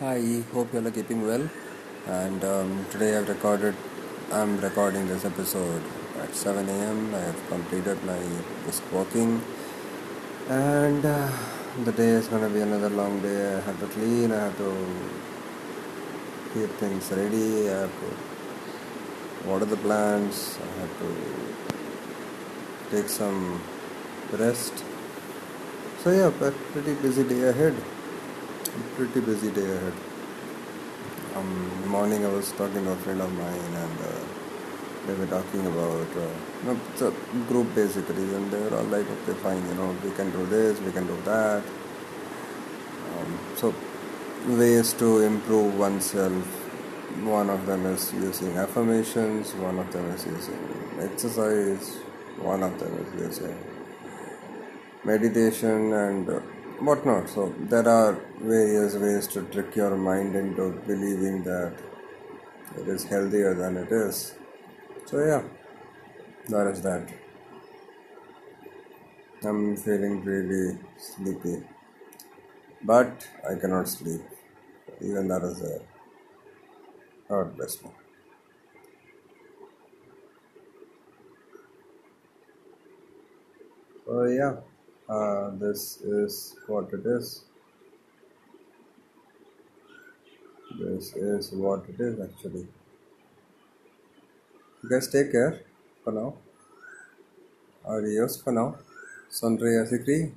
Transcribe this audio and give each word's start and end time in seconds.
Hi, 0.00 0.42
hope 0.54 0.72
you 0.72 0.78
all 0.80 0.88
are 0.88 0.90
keeping 0.90 1.26
well. 1.26 1.50
And 2.06 2.42
um, 2.42 2.86
today 2.90 3.14
I've 3.14 3.28
recorded, 3.28 3.76
I'm 4.32 4.58
recording 4.58 5.06
this 5.06 5.26
episode 5.26 5.82
at 6.22 6.34
7 6.34 6.66
a.m. 6.66 7.14
I 7.14 7.18
have 7.18 7.48
completed 7.48 8.02
my 8.04 8.18
brisk 8.64 8.82
walking, 8.90 9.42
and 10.48 11.04
uh, 11.04 11.30
the 11.84 11.92
day 11.92 12.08
is 12.08 12.26
gonna 12.26 12.48
be 12.48 12.62
another 12.62 12.88
long 12.88 13.20
day. 13.20 13.54
I 13.54 13.60
have 13.60 13.78
to 13.80 13.86
clean, 13.88 14.32
I 14.32 14.44
have 14.44 14.56
to 14.56 14.86
keep 16.54 16.70
things 16.80 17.12
ready, 17.12 17.68
I 17.68 17.80
have 17.82 18.00
to 18.00 19.48
water 19.48 19.66
the 19.66 19.76
plants, 19.76 20.58
I 20.58 20.80
have 20.80 20.98
to 21.00 21.08
take 22.90 23.10
some 23.10 23.60
rest. 24.32 24.72
So, 26.02 26.10
yeah, 26.10 26.30
pretty 26.72 26.94
busy 26.94 27.24
day 27.24 27.42
ahead. 27.48 27.74
Pretty 28.72 29.20
busy 29.20 29.50
day 29.50 29.70
ahead. 29.70 29.92
Um, 31.36 31.88
morning 31.88 32.24
I 32.24 32.28
was 32.30 32.52
talking 32.52 32.84
to 32.84 32.92
a 32.92 32.96
friend 32.96 33.20
of 33.20 33.30
mine 33.30 33.74
and 33.84 34.00
uh, 34.00 34.24
they 35.06 35.12
were 35.12 35.26
talking 35.26 35.66
about 35.66 36.08
uh, 36.16 36.30
no, 36.64 36.80
it's 36.90 37.02
a 37.02 37.10
group 37.48 37.74
basically 37.74 38.34
and 38.34 38.50
they 38.50 38.58
were 38.62 38.74
all 38.74 38.84
like 38.84 39.06
okay 39.10 39.34
fine 39.40 39.62
you 39.68 39.74
know 39.74 39.94
we 40.02 40.10
can 40.12 40.30
do 40.30 40.46
this 40.46 40.80
we 40.80 40.90
can 40.90 41.06
do 41.06 41.14
that 41.26 41.62
um, 43.12 43.38
so 43.56 43.74
ways 44.48 44.94
to 44.94 45.20
improve 45.20 45.78
oneself 45.78 46.46
one 47.24 47.50
of 47.50 47.66
them 47.66 47.84
is 47.84 48.10
using 48.14 48.56
affirmations 48.56 49.52
one 49.56 49.78
of 49.78 49.92
them 49.92 50.08
is 50.12 50.24
using 50.24 50.58
exercise 50.98 51.96
one 52.38 52.62
of 52.62 52.78
them 52.80 52.96
is 53.04 53.38
using 53.38 53.58
meditation 55.04 55.92
and 55.92 56.30
uh, 56.30 56.40
whatnot. 56.84 57.28
So 57.28 57.54
there 57.58 57.88
are 57.88 58.18
various 58.40 58.94
ways 58.94 59.26
to 59.28 59.42
trick 59.42 59.76
your 59.76 59.96
mind 59.96 60.34
into 60.34 60.70
believing 60.86 61.42
that 61.44 61.74
it 62.76 62.88
is 62.88 63.04
healthier 63.04 63.54
than 63.54 63.76
it 63.76 63.92
is. 63.92 64.34
So 65.06 65.18
yeah, 65.24 65.42
that 66.48 66.66
is 66.68 66.82
that. 66.82 67.08
I'm 69.44 69.76
feeling 69.76 70.24
really 70.24 70.78
sleepy, 70.98 71.62
but 72.82 73.26
I 73.48 73.54
cannot 73.60 73.88
sleep. 73.88 74.22
Even 75.00 75.28
that 75.28 75.42
is 75.42 75.60
there. 75.60 75.82
God 77.28 77.56
bless 77.56 77.82
me. 77.82 77.90
So 84.06 84.24
yeah, 84.24 84.56
uh, 85.12 85.50
this 85.62 86.00
is 86.00 86.56
what 86.66 86.92
it 86.92 87.04
is. 87.04 87.44
This 90.80 91.14
is 91.14 91.50
what 91.52 91.88
it 91.88 92.00
is 92.00 92.20
actually. 92.26 92.66
You 94.82 94.88
guys 94.90 95.08
take 95.08 95.32
care 95.32 95.60
for 96.02 96.12
now. 96.12 96.34
Adios 97.84 98.40
for 98.42 98.52
now. 98.52 98.76
Sonraya 99.30 99.82
Sikri. 99.90 100.32